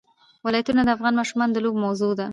ولایتونه 0.45 0.81
د 0.83 0.89
افغان 0.95 1.13
ماشومانو 1.19 1.53
د 1.53 1.57
لوبو 1.63 1.83
موضوع 1.85 2.11
ده. 2.19 2.27